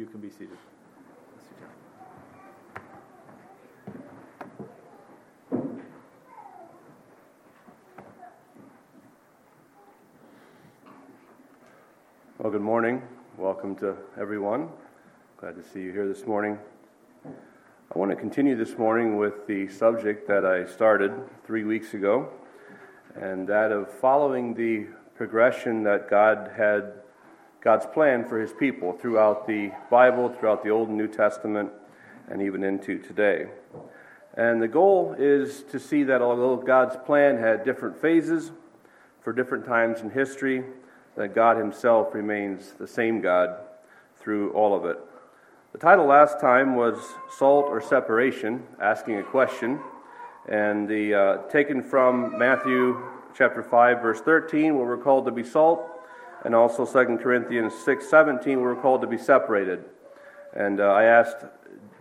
[0.00, 0.56] You can be seated.
[12.38, 13.02] Well, good morning.
[13.36, 14.70] Welcome to everyone.
[15.36, 16.58] Glad to see you here this morning.
[17.26, 21.12] I want to continue this morning with the subject that I started
[21.44, 22.30] three weeks ago,
[23.16, 27.02] and that of following the progression that God had
[27.60, 31.70] God's plan for his people throughout the Bible, throughout the Old and New Testament,
[32.30, 33.48] and even into today.
[34.34, 38.52] And the goal is to see that although God's plan had different phases
[39.20, 40.64] for different times in history,
[41.16, 43.56] that God himself remains the same God
[44.16, 44.98] through all of it.
[45.72, 46.96] The title last time was
[47.36, 49.80] Salt or Separation, asking a question,
[50.48, 53.02] and the uh, taken from Matthew
[53.34, 55.99] chapter 5 verse 13 where we're called to be salt
[56.44, 59.84] and also 2 Corinthians 6:17 we're called to be separated.
[60.54, 61.44] And uh, I asked,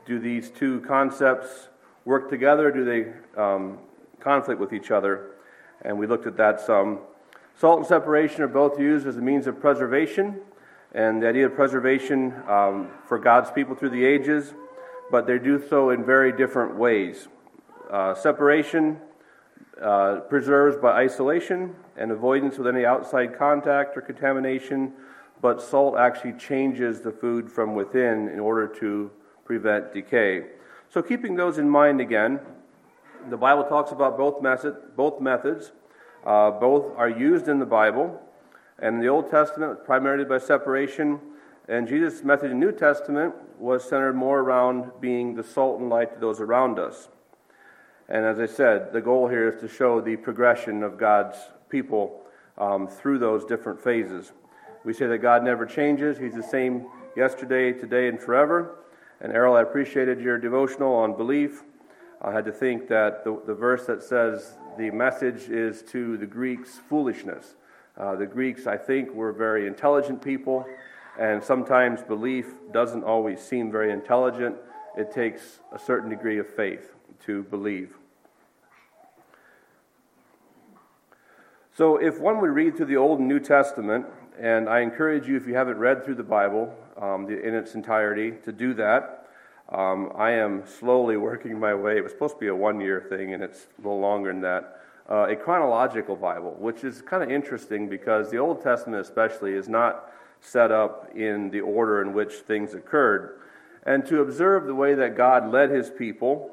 [0.06, 1.70] do these two concepts
[2.06, 2.72] work together?
[2.72, 3.80] Do they um,
[4.20, 5.32] conflict with each other?
[5.84, 7.00] And we looked at that some.
[7.56, 10.40] Salt and separation are both used as a means of preservation,
[10.94, 14.54] and the idea of preservation um, for God's people through the ages,
[15.12, 17.28] but they do so in very different ways.
[17.92, 19.00] Uh, separation
[19.82, 24.94] uh, preserves by isolation and avoidance with any outside contact or contamination,
[25.42, 29.10] but salt actually changes the food from within in order to
[29.46, 30.44] prevent decay.
[30.90, 32.40] So, keeping those in mind again,
[33.30, 35.72] the Bible talks about both, method, both methods.
[36.26, 38.22] Uh, both are used in the Bible.
[38.80, 41.20] And in the Old Testament, primarily by separation,
[41.68, 45.90] and Jesus' method in the New Testament was centered more around being the salt and
[45.90, 47.10] light to those around us.
[48.10, 51.38] And as I said, the goal here is to show the progression of God's
[51.70, 52.22] people
[52.58, 54.32] um, through those different phases.
[54.84, 58.80] We say that God never changes, He's the same yesterday, today, and forever.
[59.22, 61.64] And Errol, I appreciated your devotional on belief.
[62.22, 66.26] I had to think that the, the verse that says the message is to the
[66.26, 67.56] Greeks foolishness.
[67.96, 70.66] Uh, the Greeks, I think, were very intelligent people,
[71.20, 74.56] and sometimes belief doesn't always seem very intelligent.
[74.98, 77.96] It takes a certain degree of faith to believe.
[81.76, 84.06] So, if one would read through the Old and New Testament,
[84.38, 88.32] and I encourage you, if you haven't read through the Bible um, in its entirety,
[88.44, 89.28] to do that.
[89.70, 91.98] Um, I am slowly working my way.
[91.98, 94.42] It was supposed to be a one year thing, and it's a little longer than
[94.42, 94.82] that.
[95.10, 99.68] Uh, a chronological Bible, which is kind of interesting because the Old Testament, especially, is
[99.68, 103.40] not set up in the order in which things occurred.
[103.84, 106.52] And to observe the way that God led his people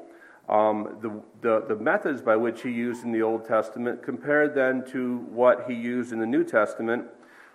[0.49, 4.85] um, the, the, the, methods by which he used in the Old Testament compared then
[4.91, 7.05] to what he used in the New Testament.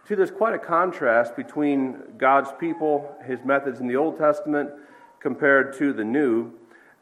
[0.07, 4.71] See, there's quite a contrast between God's people, his methods in the Old Testament,
[5.21, 6.53] compared to the New.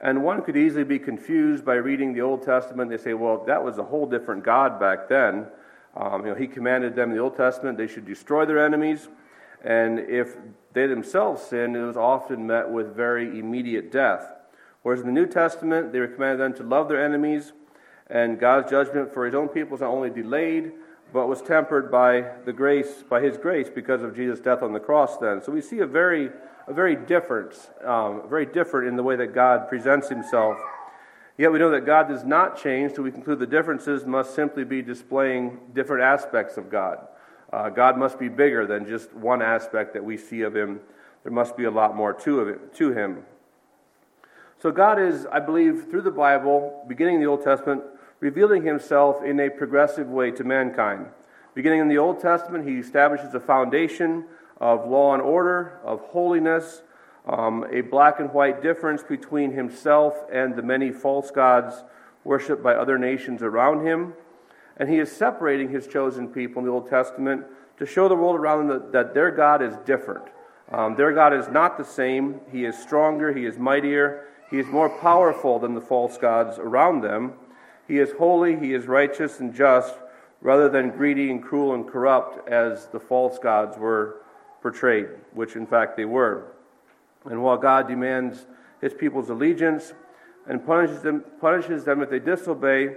[0.01, 2.91] And one could easily be confused by reading the Old Testament.
[2.91, 5.47] They say, well, that was a whole different God back then.
[5.97, 9.09] Um, you know, he commanded them in the Old Testament they should destroy their enemies.
[9.65, 10.37] And if
[10.73, 14.25] they themselves sinned, it was often met with very immediate death.
[14.83, 17.53] Whereas in the New Testament, they were commanded then to love their enemies,
[18.09, 20.73] and God's judgment for his own people was not only delayed,
[21.13, 24.81] but was tempered by the grace, by his grace, because of Jesus' death on the
[24.81, 25.43] cross then.
[25.43, 26.31] So we see a very,
[26.67, 27.55] a very different,
[27.85, 30.57] um, very different in the way that God presents himself.
[31.37, 34.65] Yet we know that God does not change, so we conclude the differences must simply
[34.65, 37.07] be displaying different aspects of God.
[37.53, 40.81] Uh, God must be bigger than just one aspect that we see of him.
[41.23, 43.25] There must be a lot more to, it, to him.
[44.63, 47.83] So, God is, I believe, through the Bible, beginning in the Old Testament,
[48.21, 51.07] revealing himself in a progressive way to mankind.
[51.55, 54.27] Beginning in the Old Testament, he establishes a foundation
[54.61, 56.83] of law and order, of holiness,
[57.27, 61.83] um, a black and white difference between himself and the many false gods
[62.25, 64.13] worshipped by other nations around him.
[64.77, 67.47] And he is separating his chosen people in the Old Testament
[67.79, 70.27] to show the world around them that, their God is different.
[70.71, 72.41] Um, their God is not the same.
[72.53, 77.03] He is stronger, he is mightier, he is more powerful than the false gods around
[77.03, 77.35] them.
[77.87, 79.95] He is holy, he is righteous and just,
[80.41, 84.23] rather than greedy and cruel and corrupt as the false gods were
[84.61, 86.53] portrayed, which in fact they were.
[87.25, 88.47] And while God demands
[88.81, 89.93] his people's allegiance
[90.49, 92.97] and punishes them, punishes them if they disobey,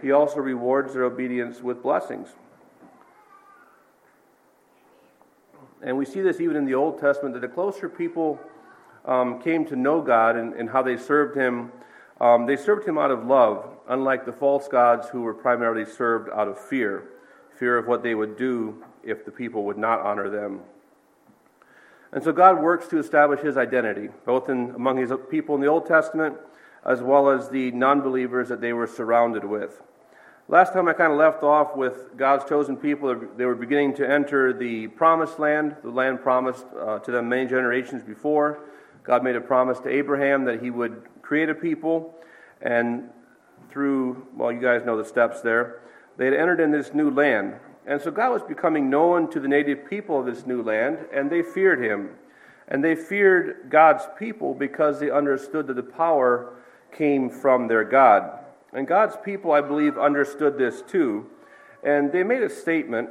[0.00, 2.28] he also rewards their obedience with blessings.
[5.82, 8.40] And we see this even in the Old Testament that the closer people
[9.06, 11.72] um, came to know God and, and how they served Him,
[12.20, 16.30] um, they served Him out of love, unlike the false gods who were primarily served
[16.30, 17.08] out of fear
[17.58, 20.60] fear of what they would do if the people would not honor them.
[22.12, 25.66] And so God works to establish his identity, both in, among his people in the
[25.66, 26.36] Old Testament
[26.84, 29.82] as well as the non believers that they were surrounded with.
[30.48, 33.20] Last time I kind of left off with God's chosen people.
[33.36, 37.48] They were beginning to enter the promised land, the land promised uh, to them many
[37.48, 38.60] generations before.
[39.06, 42.14] God made a promise to Abraham that he would create a people,
[42.60, 43.08] and
[43.70, 45.80] through, well, you guys know the steps there,
[46.16, 47.54] they had entered in this new land.
[47.86, 51.30] And so God was becoming known to the native people of this new land, and
[51.30, 52.10] they feared him.
[52.68, 56.54] And they feared God's people because they understood that the power
[56.90, 58.40] came from their God.
[58.72, 61.26] And God's people, I believe, understood this too.
[61.84, 63.10] And they made a statement,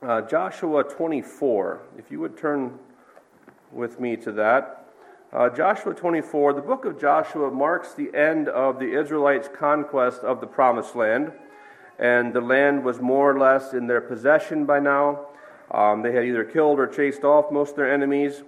[0.00, 1.82] uh, Joshua 24.
[1.98, 2.78] If you would turn
[3.72, 4.77] with me to that.
[5.30, 10.40] Uh, Joshua 24, the book of Joshua marks the end of the Israelites' conquest of
[10.40, 11.32] the promised land.
[11.98, 15.26] And the land was more or less in their possession by now.
[15.70, 18.42] Um, they had either killed or chased off most of their enemies.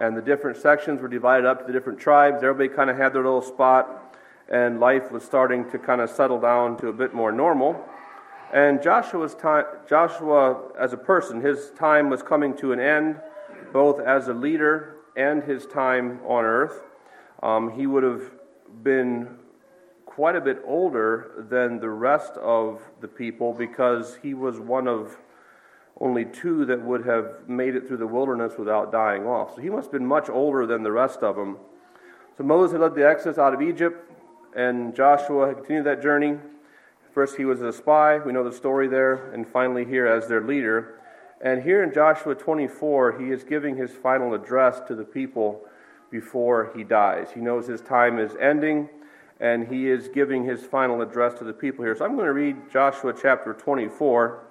[0.00, 2.42] And the different sections were divided up to the different tribes.
[2.42, 4.16] Everybody kind of had their little spot
[4.48, 7.78] and life was starting to kind of settle down to a bit more normal.
[8.54, 13.20] And Joshua's time, Joshua, as a person, his time was coming to an end,
[13.70, 16.82] both as a leader and his time on earth.
[17.42, 18.30] Um, he would have
[18.82, 19.36] been
[20.06, 25.16] quite a bit older than the rest of the people because he was one of
[26.00, 29.54] only two that would have made it through the wilderness without dying off.
[29.54, 31.58] So he must have been much older than the rest of them.
[32.36, 34.10] So Moses had led the exodus out of Egypt
[34.54, 36.38] and Joshua had continued that journey.
[37.14, 38.18] First, he was a spy.
[38.18, 39.32] We know the story there.
[39.32, 41.00] And finally, here as their leader.
[41.42, 45.62] And here in Joshua 24, he is giving his final address to the people
[46.08, 47.28] before he dies.
[47.34, 48.88] He knows his time is ending,
[49.40, 51.96] and he is giving his final address to the people here.
[51.96, 54.44] So I'm going to read Joshua chapter 24.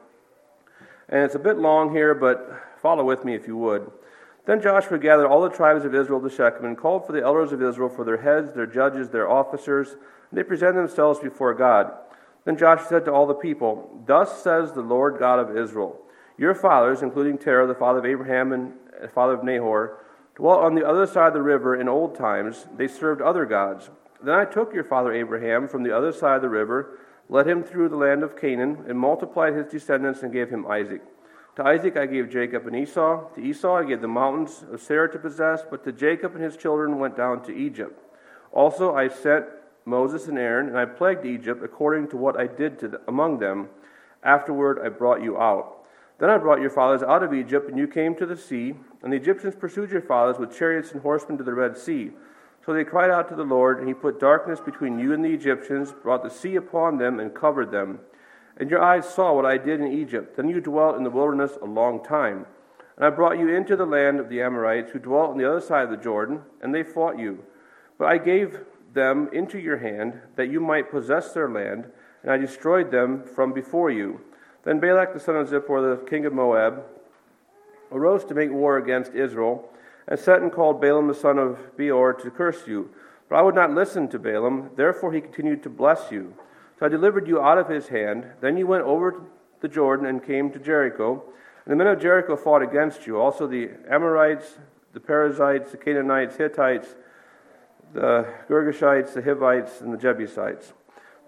[1.08, 3.90] And it's a bit long here, but follow with me if you would.
[4.46, 7.54] Then Joshua gathered all the tribes of Israel to Shechem and called for the elders
[7.54, 11.94] of Israel, for their heads, their judges, their officers, and they presented themselves before God.
[12.44, 16.01] Then Joshua said to all the people, Thus says the Lord God of Israel
[16.42, 20.00] Your fathers, including Terah, the father of Abraham and the father of Nahor,
[20.34, 22.66] dwelt on the other side of the river in old times.
[22.76, 23.92] They served other gods.
[24.24, 26.98] Then I took your father Abraham from the other side of the river,
[27.30, 31.04] led him through the land of Canaan, and multiplied his descendants and gave him Isaac.
[31.58, 33.30] To Isaac I gave Jacob and Esau.
[33.36, 36.58] To Esau I gave the mountains of Seir to possess, but to Jacob and his
[36.58, 38.02] children went down to Egypt.
[38.52, 39.46] Also I sent
[39.86, 43.38] Moses and Aaron, and I plagued Egypt according to what I did to the, among
[43.38, 43.70] them.
[44.24, 45.78] Afterward I brought you out.
[46.22, 49.12] Then I brought your fathers out of Egypt, and you came to the sea, and
[49.12, 52.12] the Egyptians pursued your fathers with chariots and horsemen to the Red Sea.
[52.64, 55.34] So they cried out to the Lord, and he put darkness between you and the
[55.34, 58.02] Egyptians, brought the sea upon them, and covered them.
[58.58, 60.38] And your eyes saw what I did in Egypt.
[60.38, 62.46] Then you dwelt in the wilderness a long time.
[62.98, 65.60] And I brought you into the land of the Amorites, who dwelt on the other
[65.60, 67.40] side of the Jordan, and they fought you.
[67.98, 68.60] But I gave
[68.94, 71.88] them into your hand, that you might possess their land,
[72.22, 74.22] and I destroyed them from before you.
[74.64, 76.84] Then Balak the son of Zippor, the king of Moab,
[77.92, 79.70] arose to make war against Israel,
[80.08, 82.90] and sent and called Balaam the son of Beor to curse you.
[83.30, 86.34] But I would not listen to Balaam, therefore he continued to bless you.
[86.80, 88.26] So I delivered you out of his hand.
[88.42, 89.22] Then you went over
[89.62, 91.24] the Jordan and came to Jericho.
[91.64, 93.20] And the men of Jericho fought against you.
[93.20, 94.58] Also the Amorites,
[94.94, 96.96] the Perizzites, the Canaanites, Hittites,
[97.94, 100.74] the Girgashites, the Hivites, and the Jebusites.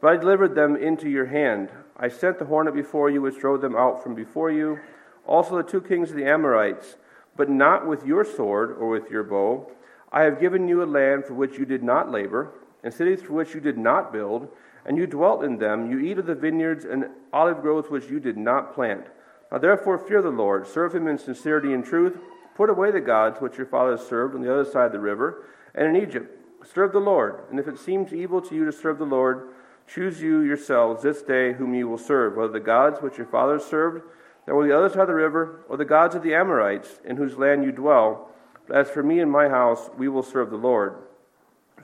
[0.02, 1.70] But I delivered them into your hand.
[1.98, 4.80] I sent the hornet before you, which drove them out from before you.
[5.26, 6.98] Also the two kings of the Amorites,
[7.36, 9.72] but not with your sword or with your bow.
[10.12, 12.52] I have given you a land for which you did not labor,
[12.84, 14.50] and cities for which you did not build
[14.86, 15.90] and you dwelt in them.
[15.90, 19.08] You eat of the vineyards and olive groves which you did not plant.
[19.52, 22.18] Now therefore fear the Lord, serve him in sincerity and truth.
[22.56, 25.46] Put away the gods which your fathers served on the other side of the river
[25.74, 26.40] and in Egypt.
[26.66, 27.40] Serve the Lord.
[27.50, 29.50] And if it seems evil to you to serve the Lord,
[29.88, 33.66] choose you yourselves this day whom you will serve, whether the gods which your fathers
[33.66, 34.04] served
[34.46, 37.16] that were the other side of the river, or the gods of the Amorites in
[37.16, 38.30] whose land you dwell.
[38.68, 40.96] But as for me and my house, we will serve the Lord.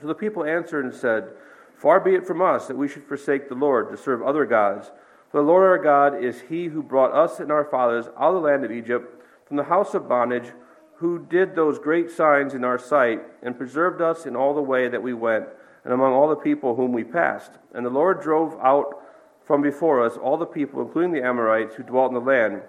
[0.00, 1.30] So the people answered and said,
[1.74, 4.90] Far be it from us that we should forsake the Lord to serve other gods.
[5.30, 8.34] For the Lord our God is he who brought us and our fathers out of
[8.34, 10.52] the land of Egypt from the house of bondage,
[10.96, 14.86] who did those great signs in our sight, and preserved us in all the way
[14.88, 15.46] that we went,
[15.84, 17.52] and among all the people whom we passed.
[17.74, 19.02] And the Lord drove out
[19.44, 22.62] from before us all the people, including the Amorites, who dwelt in the land.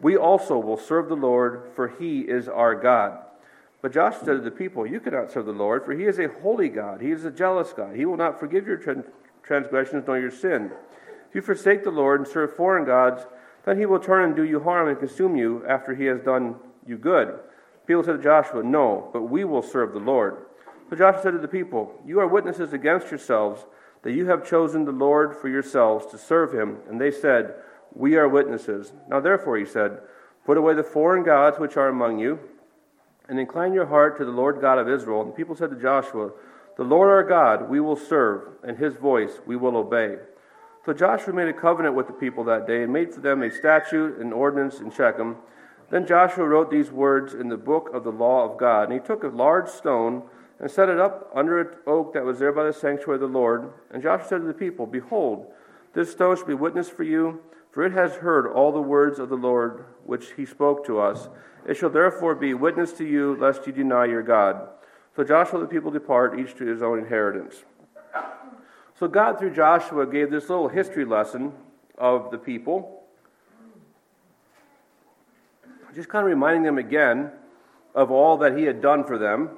[0.00, 3.18] We also will serve the Lord, for he is our God.
[3.82, 6.28] But Joshua said to the people, You cannot serve the Lord, for he is a
[6.42, 7.00] holy God.
[7.00, 7.96] He is a jealous God.
[7.96, 8.80] He will not forgive your
[9.42, 10.70] transgressions nor your sin.
[11.28, 13.26] If you forsake the Lord and serve foreign gods,
[13.64, 16.56] then he will turn and do you harm and consume you after he has done
[16.86, 17.38] you good.
[17.86, 20.46] People said to Joshua, No, but we will serve the Lord.
[20.90, 23.64] So Joshua said to the people, You are witnesses against yourselves
[24.02, 26.78] that you have chosen the Lord for yourselves to serve him.
[26.88, 27.54] And they said,
[27.94, 28.92] We are witnesses.
[29.08, 30.00] Now therefore, he said,
[30.44, 32.40] Put away the foreign gods which are among you,
[33.28, 35.20] and incline your heart to the Lord God of Israel.
[35.20, 36.32] And the people said to Joshua,
[36.76, 40.16] The Lord our God we will serve, and his voice we will obey.
[40.84, 43.50] So Joshua made a covenant with the people that day, and made for them a
[43.50, 45.36] statute and ordinance in Shechem
[45.90, 48.84] then Joshua wrote these words in the book of the law of God.
[48.84, 50.22] And he took a large stone
[50.60, 53.38] and set it up under an oak that was there by the sanctuary of the
[53.38, 53.72] Lord.
[53.90, 55.50] And Joshua said to the people, Behold,
[55.94, 57.40] this stone shall be witness for you,
[57.70, 61.28] for it has heard all the words of the Lord which he spoke to us.
[61.66, 64.68] It shall therefore be witness to you, lest you deny your God.
[65.16, 67.64] So Joshua and the people depart, each to his own inheritance.
[68.98, 71.52] So God, through Joshua, gave this little history lesson
[71.96, 73.00] of the people
[75.94, 77.30] just kind of reminding them again
[77.94, 79.50] of all that he had done for them.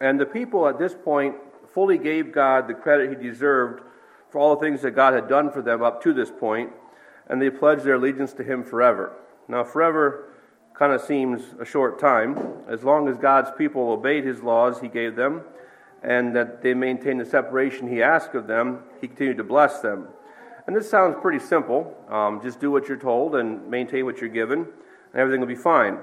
[0.00, 1.36] And the people at this point
[1.72, 3.82] fully gave God the credit he deserved
[4.30, 6.70] for all the things that God had done for them up to this point,
[7.28, 9.12] and they pledged their allegiance to him forever.
[9.48, 10.32] Now, forever
[10.74, 12.38] kind of seems a short time.
[12.68, 15.42] As long as God's people obeyed his laws he gave them,
[16.02, 20.08] and that they maintained the separation he asked of them, he continued to bless them.
[20.66, 21.94] And this sounds pretty simple.
[22.08, 24.66] Um, just do what you're told and maintain what you're given
[25.12, 25.98] and everything will be fine.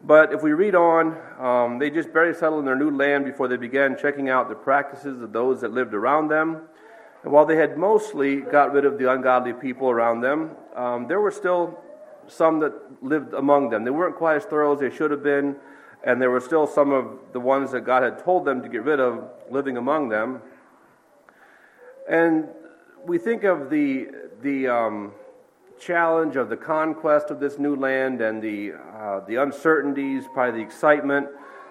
[0.00, 3.48] But if we read on, um, they just barely settled in their new land before
[3.48, 6.62] they began checking out the practices of those that lived around them.
[7.24, 11.20] And while they had mostly got rid of the ungodly people around them, um, there
[11.20, 11.78] were still
[12.28, 13.84] some that lived among them.
[13.84, 15.56] They weren't quite as thorough as they should have been,
[16.04, 18.84] and there were still some of the ones that God had told them to get
[18.84, 20.40] rid of living among them.
[22.08, 22.48] And
[23.04, 24.08] we think of the
[24.42, 25.12] the um,
[25.78, 30.66] challenge of the conquest of this new land and the, uh, the uncertainties, probably the
[30.66, 31.28] excitement,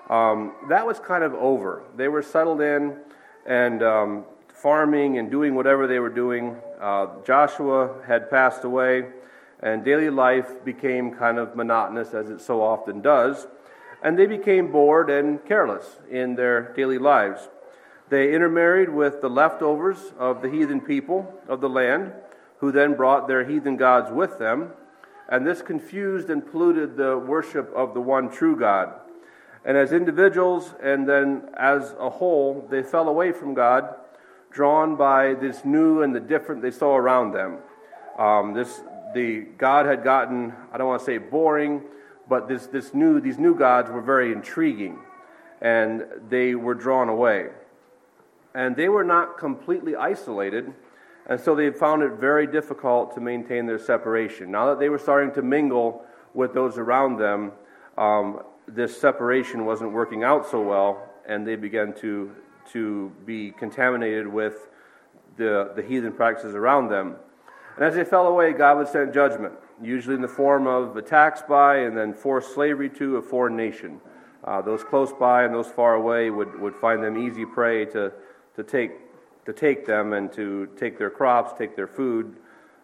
[0.09, 1.83] um, that was kind of over.
[1.95, 2.97] They were settled in
[3.45, 6.55] and um, farming and doing whatever they were doing.
[6.79, 9.05] Uh, Joshua had passed away,
[9.61, 13.47] and daily life became kind of monotonous, as it so often does.
[14.03, 17.49] And they became bored and careless in their daily lives.
[18.09, 22.13] They intermarried with the leftovers of the heathen people of the land
[22.59, 24.71] who then brought their heathen gods with them,
[25.29, 28.93] and this confused and polluted the worship of the one true God.
[29.65, 33.95] And as individuals and then as a whole, they fell away from God,
[34.49, 37.57] drawn by this new and the different they saw around them.
[38.17, 38.81] Um, this
[39.13, 41.83] the God had gotten I don't want to say boring,
[42.29, 44.99] but this this new these new gods were very intriguing,
[45.61, 47.49] and they were drawn away.
[48.55, 50.73] And they were not completely isolated
[51.27, 54.49] and so they found it very difficult to maintain their separation.
[54.49, 57.51] Now that they were starting to mingle with those around them,
[57.97, 62.31] um, this separation wasn't working out so well, and they began to,
[62.71, 64.69] to be contaminated with
[65.35, 67.15] the, the heathen practices around them.
[67.75, 71.41] And as they fell away, God would send judgment, usually in the form of attacks
[71.41, 73.99] by and then forced slavery to a foreign nation.
[74.43, 78.13] Uh, those close by and those far away would, would find them easy prey to,
[78.55, 78.91] to take
[79.47, 82.35] to take them and to take their crops, take their food,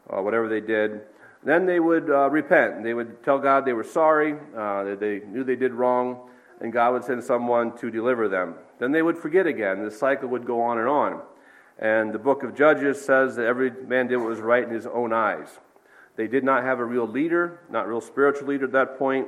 [0.10, 1.02] uh, whatever they did.
[1.44, 2.86] Then they would uh, repent.
[2.86, 6.30] They would tell God they were sorry, uh, that they knew they did wrong,
[6.62, 8.56] and God would send someone to deliver them.
[8.80, 9.84] Then they would forget again.
[9.84, 11.22] The cycle would go on and on.
[11.80, 14.88] And the book of Judges says that every man did what was right in his
[14.88, 15.60] own eyes.
[16.16, 19.28] They did not have a real leader, not real spiritual leader at that point,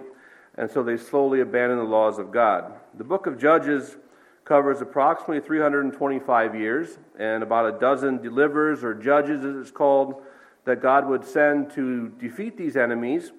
[0.58, 2.72] and so they slowly abandoned the laws of God.
[2.98, 3.98] The book of Judges
[4.46, 10.22] covers approximately 325 years and about a dozen deliverers or judges, as it's called,
[10.66, 13.32] that God would send to defeat these enemies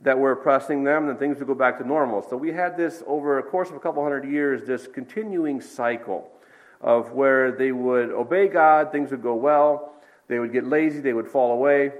[0.00, 2.22] that were oppressing them, and things would go back to normal.
[2.22, 6.30] So we had this over a course of a couple hundred years, this continuing cycle
[6.80, 9.94] of where they would obey God, things would go well,
[10.28, 11.92] they would get lazy, they would fall away,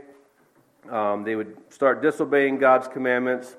[0.91, 3.57] um, they would start disobeying God's commandments,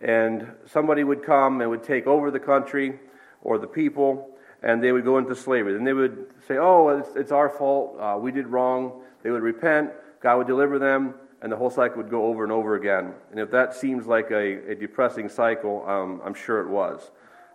[0.00, 2.98] and somebody would come and would take over the country
[3.42, 4.30] or the people,
[4.62, 5.72] and they would go into slavery.
[5.74, 7.96] Then they would say, Oh, it's, it's our fault.
[8.00, 9.02] Uh, we did wrong.
[9.22, 9.90] They would repent.
[10.20, 13.14] God would deliver them, and the whole cycle would go over and over again.
[13.30, 17.10] And if that seems like a, a depressing cycle, um, I'm sure it was.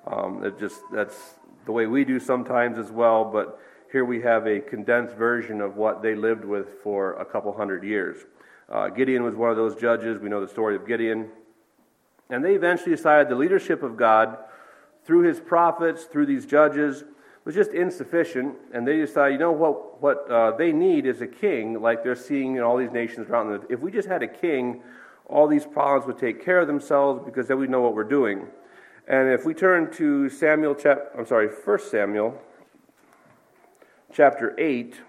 [0.08, 1.36] Um, it just that's
[1.66, 3.26] the way we do sometimes as well.
[3.26, 3.60] But
[3.92, 7.84] here we have a condensed version of what they lived with for a couple hundred
[7.84, 8.18] years.
[8.70, 10.20] Uh, Gideon was one of those judges.
[10.20, 11.30] We know the story of Gideon.
[12.30, 14.38] And they eventually decided the leadership of God
[15.06, 17.04] through his prophets, through these judges,
[17.46, 18.56] was just insufficient.
[18.74, 22.16] And they decided, you know what, what uh, they need is a king, like they're
[22.16, 23.64] seeing in all these nations around them.
[23.70, 24.82] If we just had a king,
[25.26, 28.48] all these problems would take care of themselves because then we know what we're doing.
[29.08, 32.42] And if we turn to Samuel, chap- I'm sorry, 1 Samuel,
[34.14, 35.02] chapter 8.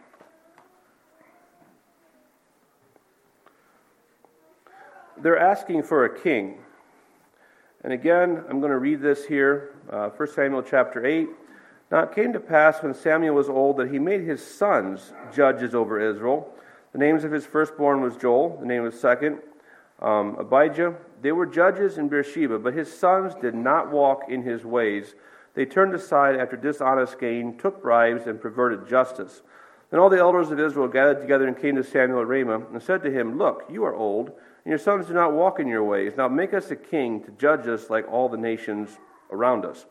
[5.16, 6.58] They're asking for a king.
[7.84, 11.28] And again, I'm going to read this here, uh, 1 Samuel chapter 8.
[11.90, 15.74] Now it came to pass when Samuel was old that he made his sons judges
[15.74, 16.52] over Israel.
[16.92, 19.38] The names of his firstborn was Joel, the name of his second,
[20.00, 20.94] um, Abijah.
[21.22, 25.14] They were judges in Beersheba, but his sons did not walk in his ways.
[25.54, 29.42] They turned aside after dishonest gain, took bribes, and perverted justice.
[29.90, 32.82] Then all the elders of Israel gathered together and came to Samuel at Ramah and
[32.82, 35.84] said to him, Look, you are old, and your sons do not walk in your
[35.84, 36.14] ways.
[36.16, 38.98] Now make us a king to judge us like all the nations
[39.34, 39.86] around us.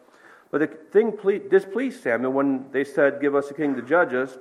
[0.52, 1.18] But the thing
[1.50, 4.38] displeased Samuel when they said, Give us a king to judge us.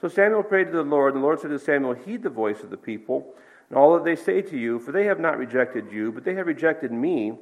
[0.00, 2.62] So Samuel prayed to the Lord, and the Lord said to Samuel, Heed the voice
[2.62, 3.34] of the people
[3.70, 6.34] and all that they say to you, for they have not rejected you, but they
[6.34, 7.38] have rejected me,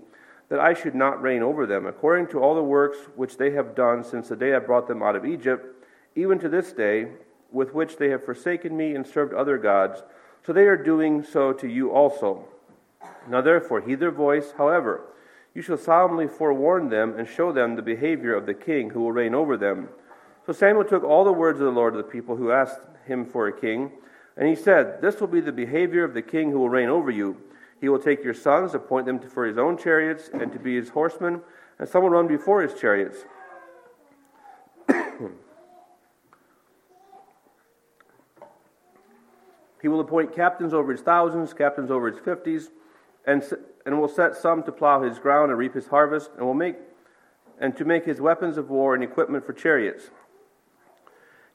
[0.50, 3.74] that I should not reign over them, according to all the works which they have
[3.74, 7.08] done since the day I brought them out of Egypt, even to this day,
[7.50, 10.02] with which they have forsaken me and served other gods.
[10.44, 12.46] So they are doing so to you also.
[13.28, 14.52] Now therefore, heed their voice.
[14.56, 15.02] However,
[15.58, 19.10] you shall solemnly forewarn them and show them the behavior of the king who will
[19.10, 19.88] reign over them.
[20.46, 23.26] So Samuel took all the words of the Lord to the people who asked him
[23.26, 23.90] for a king
[24.36, 27.10] and he said, This will be the behavior of the king who will reign over
[27.10, 27.38] you.
[27.80, 30.90] He will take your sons, appoint them for his own chariots, and to be his
[30.90, 31.40] horsemen,
[31.80, 33.24] and some will run before his chariots.
[39.82, 42.70] he will appoint captains over his thousands, captains over his fifties,
[43.26, 43.42] and,
[43.84, 46.76] and will set some to plow his ground and reap his harvest, and will make
[47.60, 50.10] and to make his weapons of war and equipment for chariots.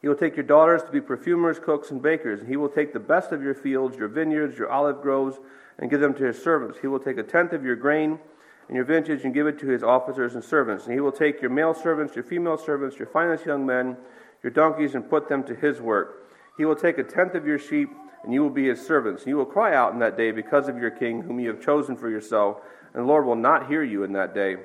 [0.01, 2.91] He will take your daughters to be perfumers, cooks, and bakers, and he will take
[2.91, 5.39] the best of your fields, your vineyards, your olive groves,
[5.79, 6.77] and give them to his servants.
[6.81, 8.19] He will take a tenth of your grain
[8.67, 10.85] and your vintage and give it to his officers and servants.
[10.85, 13.95] And he will take your male servants, your female servants, your finest young men,
[14.43, 16.29] your donkeys, and put them to his work.
[16.57, 17.89] He will take a tenth of your sheep,
[18.23, 19.25] and you will be his servants.
[19.25, 21.95] You will cry out in that day because of your king, whom you have chosen
[21.95, 22.61] for yourself,
[22.93, 24.57] and the Lord will not hear you in that day.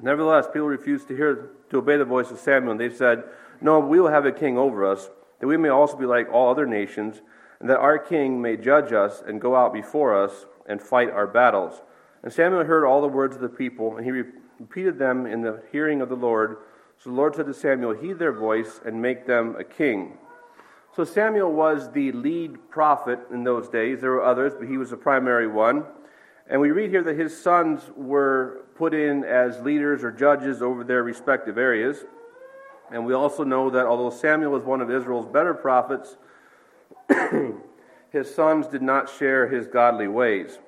[0.00, 3.24] Nevertheless, people refused to hear to obey the voice of Samuel, and they said,
[3.62, 5.08] no, we will have a king over us,
[5.38, 7.22] that we may also be like all other nations,
[7.60, 11.28] and that our king may judge us and go out before us and fight our
[11.28, 11.82] battles.
[12.22, 14.10] And Samuel heard all the words of the people, and he
[14.58, 16.56] repeated them in the hearing of the Lord.
[16.98, 20.18] So the Lord said to Samuel, Heed their voice and make them a king.
[20.94, 24.02] So Samuel was the lead prophet in those days.
[24.02, 25.84] There were others, but he was the primary one.
[26.50, 30.84] And we read here that his sons were put in as leaders or judges over
[30.84, 32.04] their respective areas.
[32.90, 36.18] And we also know that although Samuel was one of Israel's better prophets,
[38.10, 40.58] his sons did not share his godly ways.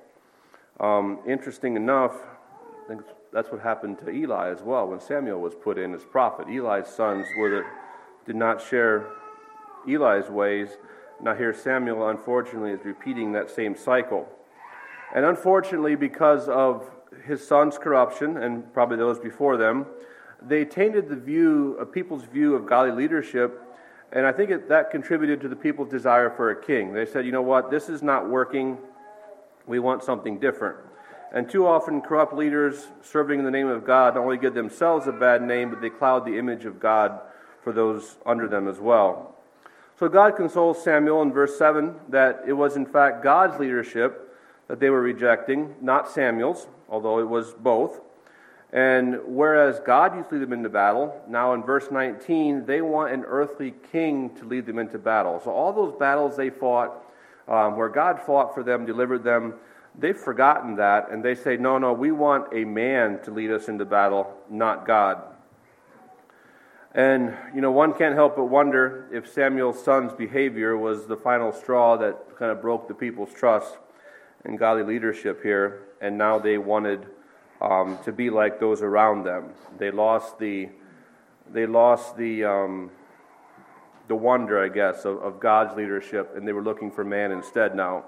[0.79, 2.15] Um, interesting enough,
[2.83, 6.03] I think that's what happened to Eli as well when Samuel was put in as
[6.03, 6.47] prophet.
[6.47, 7.63] Eli's sons were the,
[8.25, 9.05] did not share
[9.87, 10.69] Eli's ways.
[11.21, 14.27] Now, here Samuel, unfortunately, is repeating that same cycle.
[15.13, 16.89] And unfortunately, because of
[17.25, 19.85] his son's corruption, and probably those before them,
[20.41, 23.61] they tainted the view of people's view of godly leadership,
[24.11, 26.93] and I think it, that contributed to the people's desire for a king.
[26.93, 28.77] They said, you know what, this is not working.
[29.65, 30.77] We want something different.
[31.33, 35.07] And too often, corrupt leaders serving in the name of God not only give themselves
[35.07, 37.19] a bad name, but they cloud the image of God
[37.63, 39.34] for those under them as well.
[39.97, 44.35] So God consoles Samuel in verse 7 that it was in fact God's leadership
[44.67, 48.01] that they were rejecting, not Samuel's, although it was both.
[48.73, 53.13] And whereas God used to lead them into battle, now in verse 19, they want
[53.13, 55.39] an earthly king to lead them into battle.
[55.41, 56.91] So all those battles they fought,
[57.47, 59.53] um, where God fought for them, delivered them,
[59.97, 63.69] they've forgotten that, and they say, no, no, we want a man to lead us
[63.69, 65.21] into battle, not God.
[66.95, 71.51] And, you know, one can't help but wonder if Samuel's son's behavior was the final
[71.51, 73.77] straw that kind of broke the people's trust
[74.45, 77.05] in godly leadership here, and now they wanted
[77.59, 79.49] um, to be like those around them.
[79.77, 80.69] They lost the,
[81.51, 82.91] they lost the, um,
[84.07, 87.75] the wonder, I guess, of, of God's leadership, and they were looking for man instead
[87.75, 88.05] now.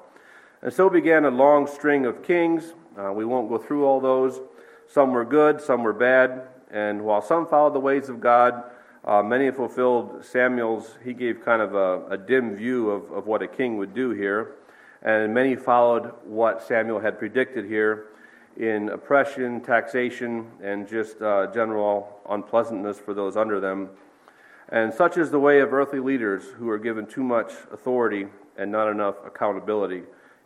[0.62, 2.74] And so began a long string of kings.
[2.98, 4.40] Uh, we won't go through all those.
[4.88, 6.48] Some were good, some were bad.
[6.72, 8.64] And while some followed the ways of God,
[9.08, 13.42] uh, many fulfilled Samuel's, he gave kind of a, a dim view of, of what
[13.42, 14.56] a king would do here.
[15.02, 18.08] And many followed what Samuel had predicted here
[18.58, 23.90] in oppression, taxation, and just uh, general unpleasantness for those under them.
[24.70, 28.72] And such is the way of earthly leaders who are given too much authority and
[28.72, 30.04] not enough accountability.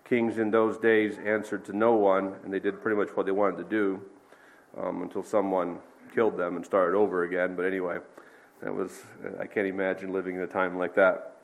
[0.08, 3.32] Kings in those days answered to no one, and they did pretty much what they
[3.32, 4.02] wanted to do.
[4.78, 5.80] um, until someone
[6.13, 7.56] killed them and started over again.
[7.56, 7.97] But anyway,
[8.62, 9.02] that was,
[9.39, 11.36] I can't imagine living in a time like that.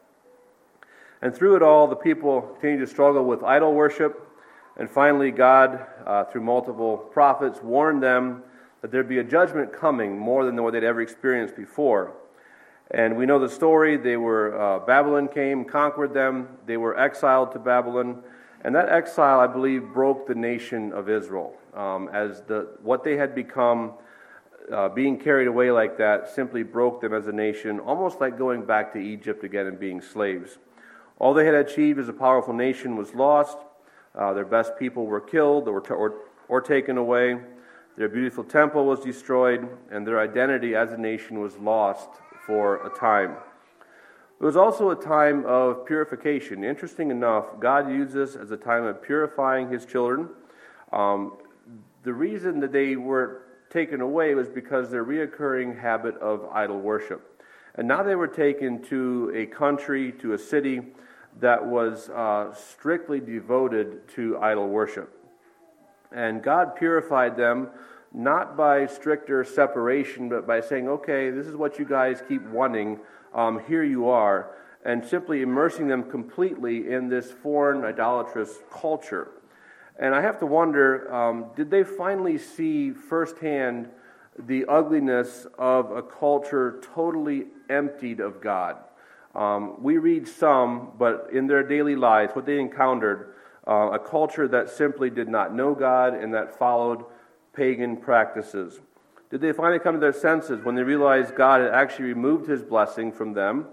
[1.21, 4.23] And through it all, the people continued to struggle with idol worship.
[4.77, 8.43] And finally, God, uh, through multiple prophets, warned them
[8.82, 12.13] that there'd be a judgment coming more than what they'd ever experienced before.
[12.91, 13.97] And we know the story.
[13.97, 16.47] They were, uh, Babylon came, conquered them.
[16.67, 18.21] They were exiled to Babylon.
[18.62, 21.56] And that exile, I believe, broke the nation of Israel.
[21.73, 23.93] Um, as the, what they had become,
[24.71, 28.65] uh, being carried away like that, simply broke them as a nation, almost like going
[28.65, 30.58] back to Egypt again and being slaves.
[31.19, 33.58] All they had achieved as a powerful nation was lost.
[34.13, 36.15] Uh, their best people were killed or, or,
[36.47, 37.39] or taken away.
[37.97, 42.10] Their beautiful temple was destroyed, and their identity as a nation was lost
[42.45, 43.36] for a time.
[44.39, 46.63] It was also a time of purification.
[46.63, 50.30] Interesting enough, God used this as a time of purifying his children.
[50.93, 51.38] Um,
[52.03, 57.43] the reason that they were taken away was because their reoccurring habit of idol worship.
[57.75, 60.82] And now they were taken to a country, to a city
[61.39, 65.13] that was uh, strictly devoted to idol worship.
[66.12, 67.69] And God purified them
[68.13, 72.99] not by stricter separation, but by saying, okay, this is what you guys keep wanting,
[73.34, 79.27] um, here you are, and simply immersing them completely in this foreign idolatrous culture.
[79.99, 83.89] And I have to wonder um, did they finally see firsthand
[84.38, 88.77] the ugliness of a culture totally emptied of God?
[89.33, 93.36] Um, we read some, but in their daily lives, what they encountered,
[93.67, 97.03] uh, a culture that simply did not know God and that followed
[97.53, 98.79] pagan practices.
[99.29, 102.63] Did they finally come to their senses when they realized God had actually removed his
[102.63, 103.65] blessing from them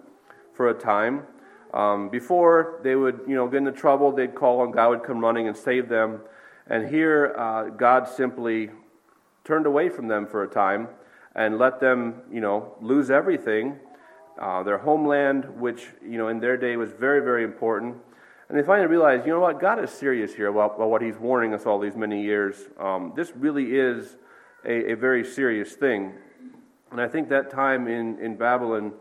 [0.52, 1.26] for a time?
[1.74, 5.18] Um, before they would, you know, get into trouble, they'd call and God would come
[5.18, 6.20] running and save them.
[6.66, 8.70] And here, uh, God simply
[9.44, 10.88] turned away from them for a time
[11.34, 13.78] and let them, you know, lose everything
[14.40, 17.96] uh, their homeland, which, you know, in their day was very, very important.
[18.48, 21.16] And they finally realized, you know what, God is serious here about, about what He's
[21.16, 22.56] warning us all these many years.
[22.78, 24.16] Um, this really is
[24.64, 26.14] a, a, very serious thing.
[26.90, 28.92] And I think that time in, in Babylon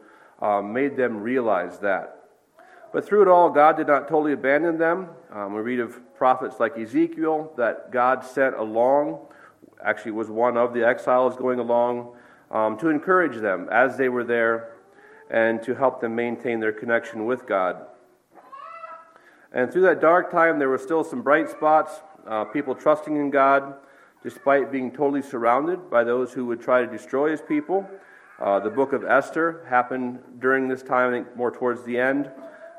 [0.41, 2.22] uh, made them realize that.
[2.93, 5.09] But through it all, God did not totally abandon them.
[5.31, 9.19] Um, we read of prophets like Ezekiel that God sent along,
[9.83, 12.15] actually, was one of the exiles going along
[12.51, 14.75] um, to encourage them as they were there
[15.31, 17.87] and to help them maintain their connection with God.
[19.51, 23.31] And through that dark time, there were still some bright spots, uh, people trusting in
[23.31, 23.73] God,
[24.21, 27.89] despite being totally surrounded by those who would try to destroy his people.
[28.39, 32.29] Uh, the book of Esther happened during this time, I think more towards the end.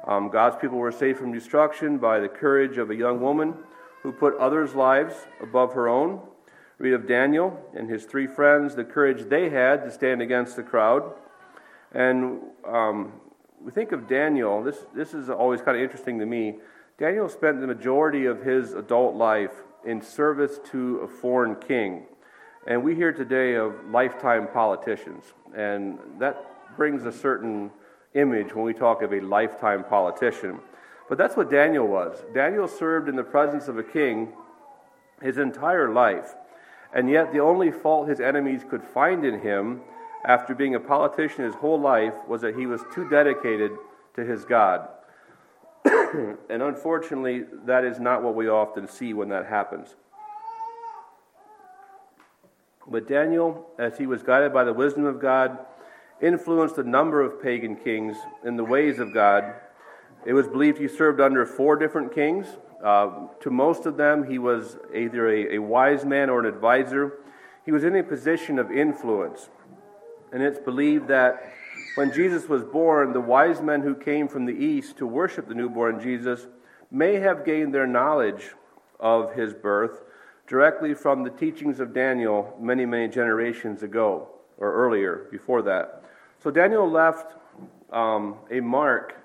[0.06, 3.54] Um, God's people were saved from destruction by the courage of a young woman
[4.02, 6.20] who put others' lives above her own.
[6.78, 10.62] Read of Daniel and his three friends, the courage they had to stand against the
[10.62, 11.14] crowd.
[11.92, 13.12] And um,
[13.60, 16.56] we think of Daniel, this, this is always kind of interesting to me.
[16.98, 19.52] Daniel spent the majority of his adult life
[19.86, 22.02] in service to a foreign king.
[22.66, 25.24] And we hear today of lifetime politicians.
[25.56, 27.70] And that brings a certain
[28.14, 30.60] image when we talk of a lifetime politician.
[31.08, 32.24] But that's what Daniel was.
[32.32, 34.32] Daniel served in the presence of a king
[35.20, 36.34] his entire life.
[36.92, 39.80] And yet, the only fault his enemies could find in him
[40.24, 43.72] after being a politician his whole life was that he was too dedicated
[44.14, 44.88] to his God.
[45.84, 49.96] and unfortunately, that is not what we often see when that happens.
[52.86, 55.58] But Daniel, as he was guided by the wisdom of God,
[56.24, 59.54] influenced a number of pagan kings in the ways of God.
[60.24, 62.46] It was believed he served under four different kings.
[62.82, 67.18] Uh, to most of them, he was either a, a wise man or an advisor.
[67.66, 69.50] He was in a position of influence.
[70.32, 71.52] And it's believed that
[71.94, 75.54] when Jesus was born, the wise men who came from the east to worship the
[75.54, 76.46] newborn Jesus
[76.90, 78.52] may have gained their knowledge
[78.98, 80.02] of his birth
[80.46, 86.03] directly from the teachings of Daniel many, many generations ago, or earlier, before that.
[86.44, 87.32] So Daniel left
[87.90, 89.16] um, a mark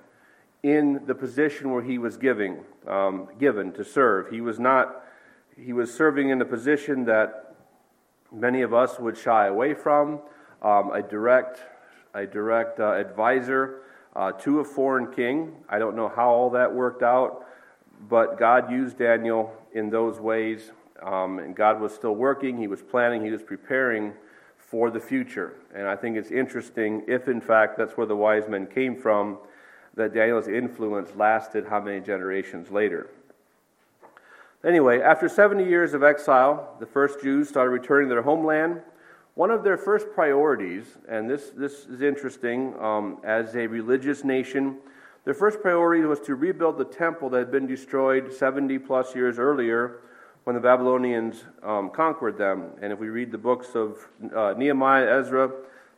[0.63, 4.29] in the position where he was giving, um, given to serve.
[4.29, 5.03] He was not,
[5.57, 7.57] he was serving in a position that
[8.31, 10.21] many of us would shy away from
[10.61, 11.59] um, a direct,
[12.13, 13.81] a direct uh, advisor
[14.15, 15.57] uh, to a foreign king.
[15.67, 17.45] I don't know how all that worked out,
[18.07, 20.71] but God used Daniel in those ways,
[21.03, 22.57] um, and God was still working.
[22.57, 23.25] He was planning.
[23.25, 24.13] He was preparing
[24.69, 25.55] for the future.
[25.73, 29.39] And I think it's interesting if, in fact, that's where the wise men came from,
[29.95, 33.09] that Daniel's influence lasted how many generations later.
[34.63, 38.81] Anyway, after 70 years of exile, the first Jews started returning to their homeland.
[39.33, 44.77] One of their first priorities, and this, this is interesting, um, as a religious nation,
[45.25, 49.39] their first priority was to rebuild the temple that had been destroyed 70 plus years
[49.39, 49.99] earlier
[50.43, 52.71] when the Babylonians um, conquered them.
[52.81, 55.51] And if we read the books of uh, Nehemiah, Ezra,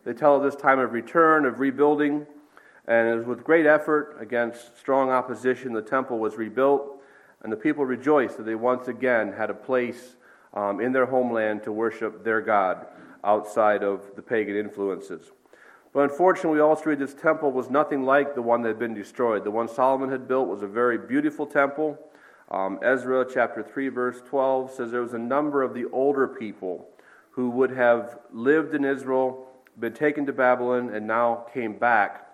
[0.03, 2.25] they tell of this time of return, of rebuilding.
[2.87, 7.01] And it was with great effort against strong opposition the temple was rebuilt.
[7.43, 10.15] And the people rejoiced that they once again had a place
[10.53, 12.85] um, in their homeland to worship their God
[13.23, 15.31] outside of the pagan influences.
[15.93, 18.93] But unfortunately, we also read this temple was nothing like the one that had been
[18.93, 19.43] destroyed.
[19.43, 21.97] The one Solomon had built was a very beautiful temple.
[22.51, 26.87] Um, Ezra chapter 3, verse 12 says there was a number of the older people
[27.31, 29.47] who would have lived in Israel,
[29.79, 32.27] been taken to Babylon, and now came back.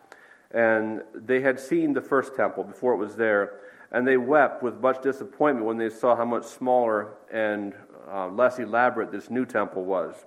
[0.52, 3.60] And they had seen the first temple before it was there
[3.92, 7.74] and they wept with much disappointment when they saw how much smaller and
[8.12, 10.26] uh, less elaborate this new temple was.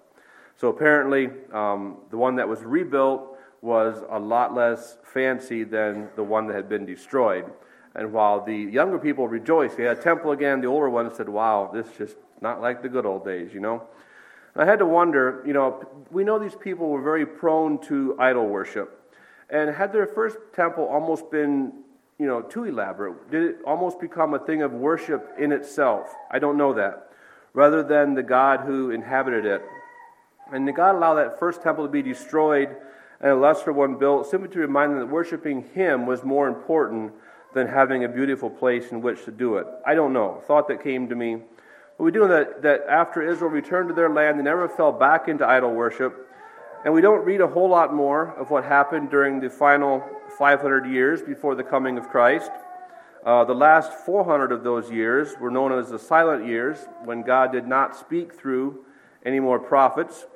[0.56, 6.22] So apparently, um, the one that was rebuilt was a lot less fancy than the
[6.22, 7.44] one that had been destroyed.
[7.94, 11.28] And while the younger people rejoiced, they had a temple again, the older ones said,
[11.28, 13.82] Wow, this is just not like the good old days, you know?
[14.54, 18.16] And I had to wonder, you know, we know these people were very prone to
[18.18, 18.96] idol worship.
[19.48, 21.72] And had their first temple almost been
[22.20, 23.30] you know, too elaborate?
[23.30, 26.14] Did it almost become a thing of worship in itself?
[26.30, 27.08] I don't know that.
[27.54, 29.62] Rather than the God who inhabited it.
[30.52, 32.76] And God allow that first temple to be destroyed
[33.22, 37.12] and a lesser one built simply to remind them that worshiping Him was more important
[37.54, 39.66] than having a beautiful place in which to do it?
[39.86, 40.42] I don't know.
[40.46, 41.38] Thought that came to me.
[41.98, 44.92] But we do know that, that after Israel returned to their land, they never fell
[44.92, 46.28] back into idol worship.
[46.84, 50.02] And we don't read a whole lot more of what happened during the final
[50.38, 52.50] 500 years before the coming of Christ.
[53.24, 57.52] Uh, the last 400 of those years were known as the silent years, when God
[57.52, 58.84] did not speak through
[59.26, 60.26] any more prophets.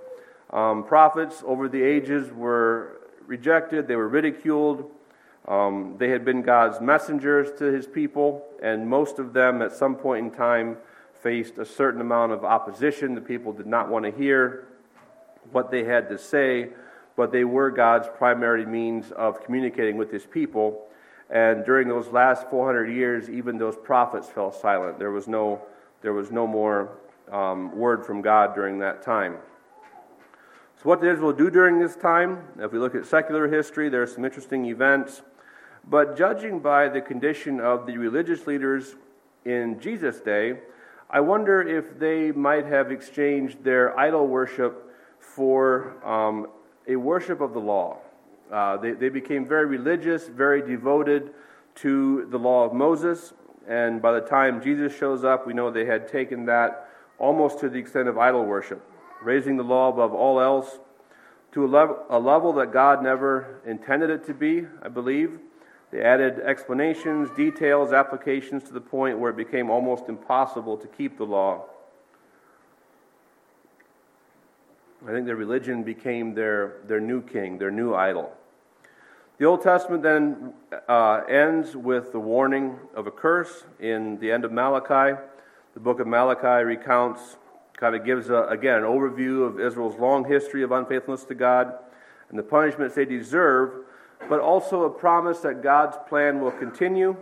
[0.50, 4.90] Um, prophets over the ages were rejected, they were ridiculed.
[5.46, 9.94] Um, they had been God's messengers to his people, and most of them at some
[9.94, 10.78] point in time
[11.22, 13.14] faced a certain amount of opposition.
[13.14, 14.68] The people did not want to hear
[15.52, 16.70] what they had to say,
[17.16, 20.86] but they were God's primary means of communicating with his people.
[21.30, 24.98] And during those last 400 years, even those prophets fell silent.
[24.98, 25.62] There was no,
[26.02, 26.98] there was no more
[27.30, 29.36] um, word from God during that time.
[30.76, 32.46] So, what did Israel do during this time?
[32.58, 35.22] If we look at secular history, there are some interesting events.
[35.88, 38.94] But judging by the condition of the religious leaders
[39.44, 40.60] in Jesus' day,
[41.10, 46.48] I wonder if they might have exchanged their idol worship for um,
[46.88, 47.98] a worship of the law.
[48.50, 51.32] Uh, they, they became very religious, very devoted
[51.76, 53.34] to the law of Moses.
[53.68, 57.68] And by the time Jesus shows up, we know they had taken that almost to
[57.68, 58.82] the extent of idol worship,
[59.22, 60.78] raising the law above all else
[61.52, 65.38] to a level, a level that God never intended it to be, I believe.
[65.94, 71.16] They added explanations, details, applications to the point where it became almost impossible to keep
[71.16, 71.66] the law.
[75.06, 78.32] I think their religion became their, their new king, their new idol.
[79.38, 80.54] The Old Testament then
[80.88, 85.16] uh, ends with the warning of a curse in the end of Malachi.
[85.74, 87.36] The book of Malachi recounts,
[87.76, 91.72] kind of gives, a, again, an overview of Israel's long history of unfaithfulness to God
[92.30, 93.83] and the punishments they deserve,
[94.28, 97.16] but also a promise that God's plan will continue.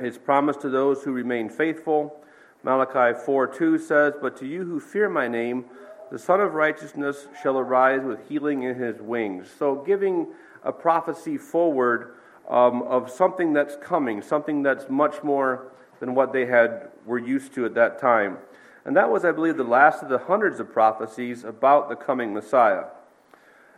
[0.00, 2.20] His promise to those who remain faithful.
[2.62, 5.66] Malachi 4 2 says, But to you who fear my name,
[6.10, 9.48] the Sun of Righteousness shall arise with healing in his wings.
[9.58, 10.28] So, giving
[10.62, 12.14] a prophecy forward
[12.48, 17.54] um, of something that's coming, something that's much more than what they had were used
[17.54, 18.38] to at that time.
[18.84, 22.34] And that was, I believe, the last of the hundreds of prophecies about the coming
[22.34, 22.84] Messiah.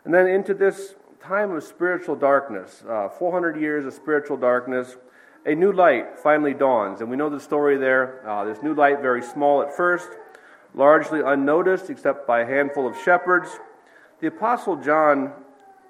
[0.05, 0.95] And then into this
[1.27, 4.97] time of spiritual darkness, uh, 400 years of spiritual darkness,
[5.45, 7.01] a new light finally dawns.
[7.01, 8.27] And we know the story there.
[8.29, 10.09] Uh, this new light, very small at first,
[10.73, 13.59] largely unnoticed except by a handful of shepherds.
[14.21, 15.33] The Apostle John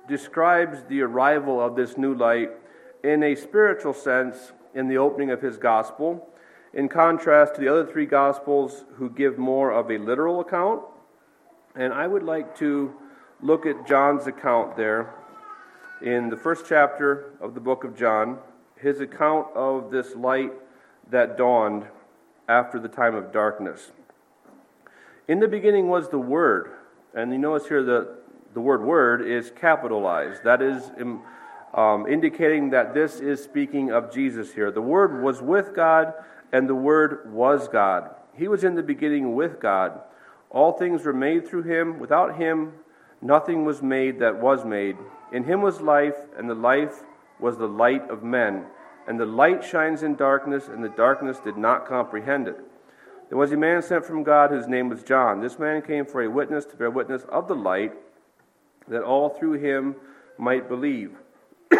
[0.08, 2.52] describes the arrival of this new light
[3.04, 6.30] in a spiritual sense in the opening of his gospel,
[6.72, 10.80] in contrast to the other three gospels who give more of a literal account.
[11.74, 12.94] And I would like to
[13.42, 15.12] look at John's account there
[16.02, 18.38] in the first chapter of the book of John,
[18.76, 20.52] his account of this light
[21.10, 21.86] that dawned
[22.48, 23.92] after the time of darkness.
[25.28, 26.72] In the beginning was the Word.
[27.14, 28.08] And you notice here that
[28.52, 30.44] the word word is capitalized.
[30.44, 30.90] That is
[31.74, 34.70] um, indicating that this is speaking of Jesus here.
[34.70, 36.14] The Word was with God,
[36.52, 38.10] and the Word was God.
[38.34, 40.00] He was in the beginning with God.
[40.50, 41.98] All things were made through him.
[41.98, 42.72] Without him,
[43.22, 44.96] nothing was made that was made.
[45.32, 47.02] In him was life, and the life
[47.38, 48.64] was the light of men.
[49.06, 52.58] And the light shines in darkness, and the darkness did not comprehend it.
[53.28, 55.40] There was a man sent from God whose name was John.
[55.40, 57.92] This man came for a witness to bear witness of the light,
[58.88, 59.96] that all through him
[60.38, 61.16] might believe.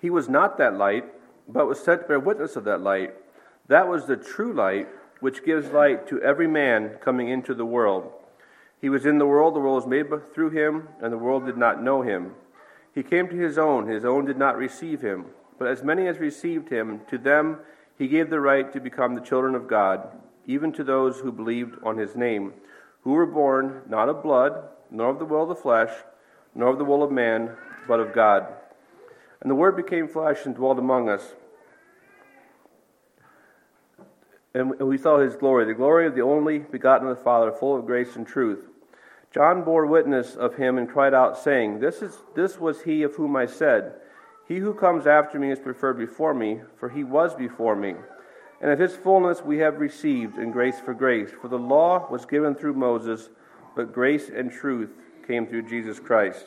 [0.00, 1.04] he was not that light,
[1.48, 3.14] but was sent to bear witness of that light.
[3.68, 4.88] That was the true light,
[5.20, 8.12] which gives light to every man coming into the world.
[8.80, 11.56] He was in the world, the world was made through him, and the world did
[11.56, 12.32] not know him.
[12.94, 15.26] He came to his own, his own did not receive him.
[15.58, 17.58] But as many as received him, to them
[17.98, 20.08] he gave the right to become the children of God,
[20.46, 22.52] even to those who believed on his name,
[23.02, 25.90] who were born not of blood, nor of the will of the flesh,
[26.54, 27.50] nor of the will of man,
[27.88, 28.46] but of God.
[29.40, 31.34] And the Word became flesh and dwelt among us.
[34.56, 37.76] And we saw his glory, the glory of the only begotten of the Father, full
[37.76, 38.60] of grace and truth.
[39.30, 43.14] John bore witness of him and cried out, saying, This, is, this was he of
[43.16, 43.92] whom I said,
[44.48, 47.96] He who comes after me is preferred before me, for he was before me.
[48.62, 51.28] And of his fullness we have received, and grace for grace.
[51.42, 53.28] For the law was given through Moses,
[53.74, 54.88] but grace and truth
[55.26, 56.46] came through Jesus Christ.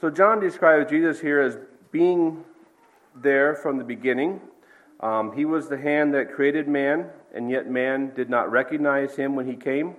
[0.00, 1.58] So John describes Jesus here as
[1.90, 2.44] being
[3.16, 4.40] there from the beginning.
[5.00, 9.36] Um, he was the hand that created man, and yet man did not recognize him
[9.36, 9.94] when he came.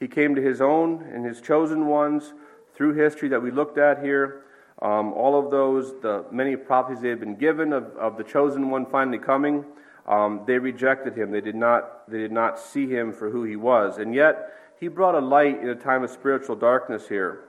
[0.00, 2.32] He came to his own and his chosen ones
[2.74, 4.44] through history that we looked at here.
[4.80, 8.70] Um, all of those, the many prophecies they had been given of, of the chosen
[8.70, 9.64] one finally coming,
[10.08, 11.30] um, they rejected him.
[11.30, 13.98] They did, not, they did not see him for who he was.
[13.98, 17.44] And yet, he brought a light in a time of spiritual darkness here.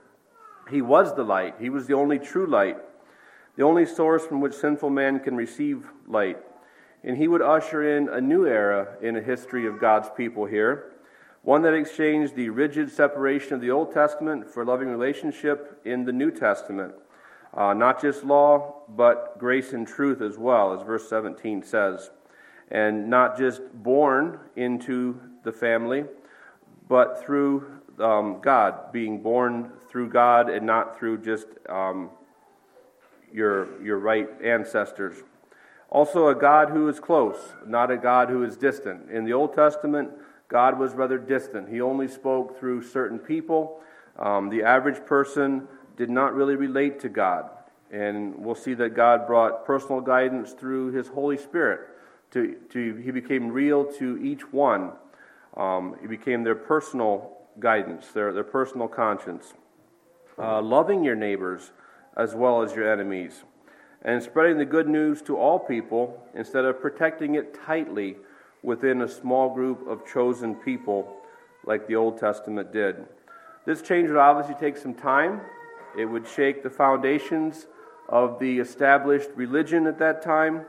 [0.70, 1.56] He was the light.
[1.58, 2.76] He was the only true light,
[3.56, 6.38] the only source from which sinful man can receive light.
[7.04, 10.92] And he would usher in a new era in the history of God's people here,
[11.42, 16.12] one that exchanged the rigid separation of the Old Testament for loving relationship in the
[16.12, 16.94] New Testament.
[17.52, 22.10] Uh, not just law, but grace and truth as well, as verse 17 says.
[22.70, 26.04] And not just born into the family,
[26.88, 27.66] but through
[28.00, 32.10] um, God, being born through God and not through just um,
[33.30, 35.22] your, your right ancestors.
[35.94, 39.12] Also, a God who is close, not a God who is distant.
[39.12, 40.10] In the Old Testament,
[40.48, 41.68] God was rather distant.
[41.68, 43.80] He only spoke through certain people.
[44.18, 47.48] Um, the average person did not really relate to God.
[47.92, 51.82] And we'll see that God brought personal guidance through His Holy Spirit.
[52.32, 54.94] To, to, he became real to each one.
[55.56, 59.54] Um, he became their personal guidance, their, their personal conscience.
[60.36, 61.70] Uh, loving your neighbors
[62.16, 63.44] as well as your enemies,
[64.04, 68.16] and spreading the good news to all people instead of protecting it tightly
[68.62, 71.16] within a small group of chosen people
[71.64, 73.06] like the Old Testament did.
[73.64, 75.40] This change would obviously take some time.
[75.96, 77.66] It would shake the foundations
[78.08, 80.66] of the established religion at that time.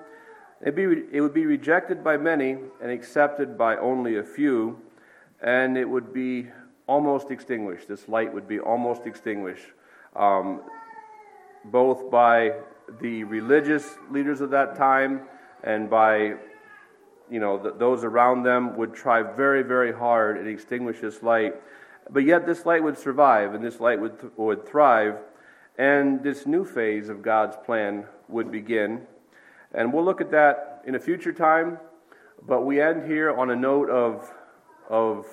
[0.64, 4.80] Be, it would be rejected by many and accepted by only a few,
[5.42, 6.48] and it would be
[6.88, 7.90] almost extinguished.
[7.90, 9.66] This light would be almost extinguished,
[10.16, 10.62] um,
[11.66, 12.54] both by
[13.02, 15.22] the religious leaders of that time
[15.64, 16.36] and by
[17.30, 21.56] you know those around them would try very very hard and extinguish this light
[22.10, 25.18] but yet this light would survive and this light would, th- would thrive
[25.78, 29.02] and this new phase of god's plan would begin
[29.74, 31.80] and we'll look at that in a future time
[32.48, 34.32] but we end here on a note of
[34.90, 35.26] of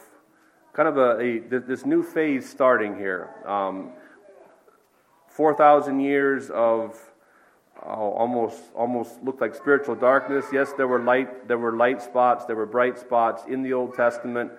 [0.73, 3.31] kind of a, a this new phase starting here.
[3.47, 3.93] Um,
[5.29, 6.99] 4,000 years of
[7.85, 10.47] oh, almost almost looked like spiritual darkness.
[10.53, 13.95] Yes, there were light there were light spots, there were bright spots in the Old
[13.95, 14.53] Testament,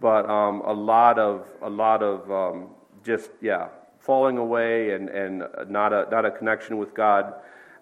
[0.00, 2.68] but um, a lot of a lot of um,
[3.04, 7.34] just yeah falling away and and not a not a connection with God.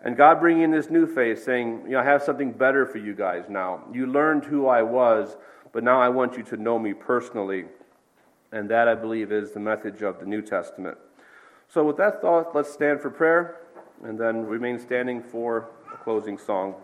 [0.02, 2.98] And God bringing in this new phase, saying, you know, I have something better for
[2.98, 3.82] you guys now.
[3.92, 5.36] You learned who I was,
[5.72, 7.64] but now I want you to know me personally.
[8.52, 10.96] And that, I believe, is the message of the New Testament.
[11.66, 13.56] So, with that thought, let's stand for prayer
[14.04, 16.74] and then remain standing for a closing song.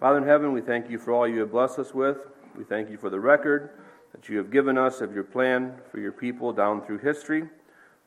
[0.00, 2.18] Father in heaven, we thank you for all you have blessed us with.
[2.56, 3.70] We thank you for the record
[4.12, 7.48] that you have given us of your plan for your people down through history.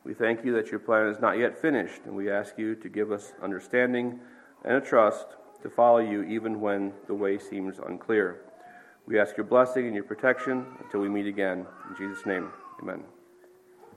[0.04, 2.88] We thank you that your plan is not yet finished, and we ask you to
[2.88, 4.20] give us understanding
[4.64, 5.26] and a trust
[5.62, 8.42] to follow you even when the way seems unclear.
[9.06, 11.66] We ask your blessing and your protection until we meet again.
[11.90, 12.50] In Jesus' name,
[12.80, 13.17] amen.